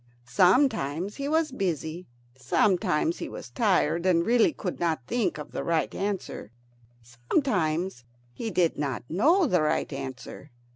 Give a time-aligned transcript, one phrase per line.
[0.25, 5.63] Sometimes he was busy; sometimes he was tired, and really could not think of the
[5.63, 6.51] right answer;
[7.03, 8.03] sometimes
[8.33, 10.49] he did not know the right answer.